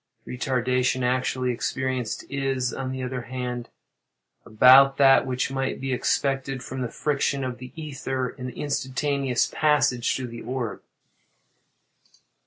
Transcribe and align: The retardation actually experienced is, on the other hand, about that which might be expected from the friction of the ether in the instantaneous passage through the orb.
The 0.25 0.35
retardation 0.35 1.03
actually 1.03 1.51
experienced 1.51 2.23
is, 2.27 2.73
on 2.73 2.91
the 2.91 3.03
other 3.03 3.21
hand, 3.21 3.69
about 4.47 4.97
that 4.97 5.27
which 5.27 5.51
might 5.51 5.79
be 5.79 5.93
expected 5.93 6.63
from 6.63 6.81
the 6.81 6.87
friction 6.89 7.43
of 7.43 7.59
the 7.59 7.71
ether 7.75 8.27
in 8.29 8.47
the 8.47 8.59
instantaneous 8.59 9.45
passage 9.53 10.15
through 10.15 10.29
the 10.29 10.41
orb. 10.41 10.81